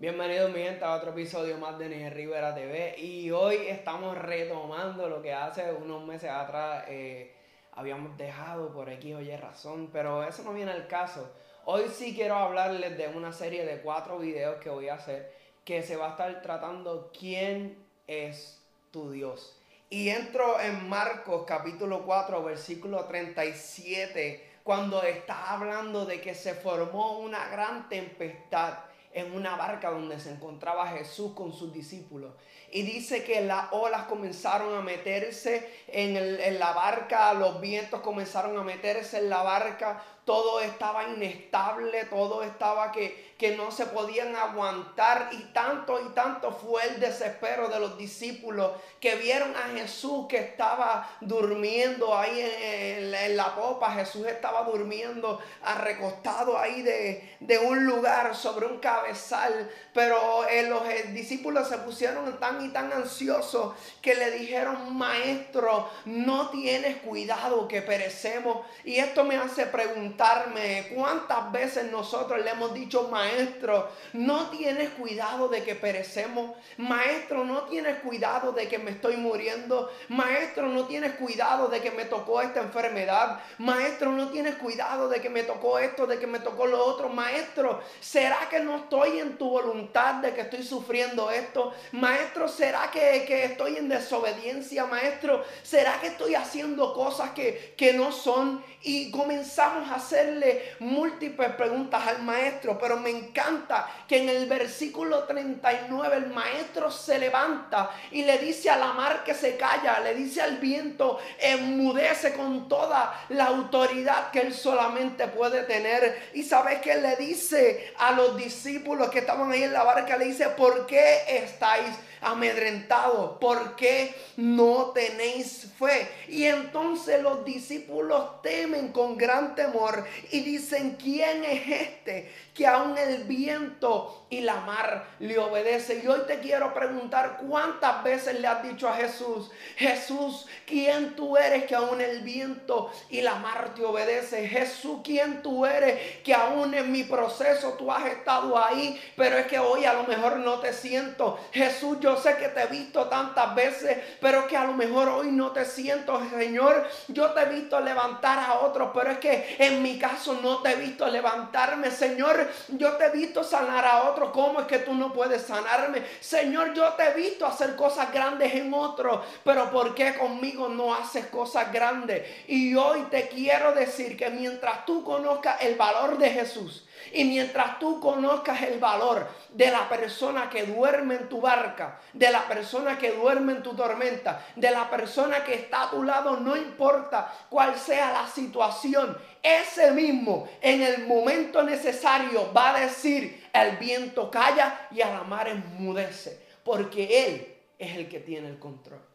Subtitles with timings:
[0.00, 5.10] Bienvenidos mi gente a otro episodio más de Niger Rivera TV y hoy estamos retomando
[5.10, 7.34] lo que hace unos meses atrás eh,
[7.72, 11.30] habíamos dejado por aquí oye razón, pero eso no viene al caso.
[11.66, 15.34] Hoy sí quiero hablarles de una serie de cuatro videos que voy a hacer
[15.66, 17.76] que se va a estar tratando quién
[18.06, 18.58] es
[18.90, 19.60] tu Dios.
[19.90, 27.18] Y entro en Marcos capítulo 4 versículo 37 cuando está hablando de que se formó
[27.18, 28.78] una gran tempestad
[29.12, 32.32] en una barca donde se encontraba Jesús con sus discípulos.
[32.72, 38.56] Y dice que las olas comenzaron a meterse en, en, la barca, los vientos comenzaron
[38.56, 44.36] a meterse en la barca, todo estaba inestable, todo estaba que, que no se podían
[44.36, 48.70] aguantar y tanto y tanto fue el desespero de los discípulos
[49.00, 55.40] que vieron a Jesús que estaba durmiendo ahí en, la popa, Jesús estaba durmiendo
[55.82, 61.78] recostado ahí de, de, un lugar sobre un cabezal, pero eh, los eh, discípulos se
[61.78, 68.96] pusieron tan y tan ansiosos que le dijeron, maestro, no tienes cuidado que perecemos y
[68.96, 70.52] esto me hace preguntar
[70.94, 77.62] cuántas veces nosotros le hemos dicho, maestro, no tienes cuidado de que perecemos, maestro, no
[77.62, 82.40] tienes cuidado de que me estoy muriendo, maestro, no tienes cuidado de que me tocó
[82.42, 86.66] esta enfermedad, maestro, no tienes cuidado de que me tocó esto, de que me tocó
[86.66, 91.72] lo otro, maestro, ¿será que no estoy en tu voluntad de que estoy sufriendo esto?
[91.92, 95.44] Maestro, ¿será que, que estoy en desobediencia, maestro?
[95.62, 98.64] ¿Será que estoy haciendo cosas que, que no son?
[98.82, 105.24] Y comenzamos a hacerle múltiples preguntas al maestro, pero me encanta que en el versículo
[105.24, 110.14] 39 el maestro se levanta y le dice a la mar que se calla, le
[110.14, 116.30] dice al viento, enmudece con toda la autoridad que él solamente puede tener.
[116.34, 118.79] Y sabes que le dice a los discípulos
[119.10, 121.90] que estaban ahí en la barca, le dice, ¿por qué estáis?
[122.20, 123.38] amedrentados?
[123.38, 126.08] ¿Por qué no tenéis fe?
[126.28, 132.96] Y entonces los discípulos temen con gran temor y dicen, ¿quién es este que aún
[132.98, 136.02] el viento y la mar le obedece?
[136.04, 141.36] Y hoy te quiero preguntar, ¿cuántas veces le has dicho a Jesús, Jesús, ¿quién tú
[141.36, 144.46] eres que aún el viento y la mar te obedece?
[144.48, 149.46] Jesús, ¿quién tú eres que aún en mi proceso tú has estado ahí, pero es
[149.46, 151.38] que hoy a lo mejor no te siento?
[151.52, 155.32] Jesús, yo sé que te he visto tantas veces, pero que a lo mejor hoy
[155.32, 156.88] no te siento, Señor.
[157.08, 160.70] Yo te he visto levantar a otros, pero es que en mi caso no te
[160.70, 162.48] he visto levantarme, Señor.
[162.68, 164.30] Yo te he visto sanar a otros.
[164.30, 166.04] ¿Cómo es que tú no puedes sanarme?
[166.20, 170.94] Señor, yo te he visto hacer cosas grandes en otros, pero ¿por qué conmigo no
[170.94, 172.26] haces cosas grandes?
[172.46, 177.78] Y hoy te quiero decir que mientras tú conozcas el valor de Jesús, y mientras
[177.78, 182.98] tú conozcas el valor de la persona que duerme en tu barca, de la persona
[182.98, 187.32] que duerme en tu tormenta, de la persona que está a tu lado, no importa
[187.48, 194.30] cuál sea la situación, ese mismo en el momento necesario va a decir, el viento
[194.30, 199.09] calla y a la mar enmudece, porque Él es el que tiene el control.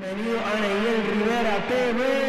[0.00, 0.56] Bienvenido a
[1.06, 2.21] Rivera TV.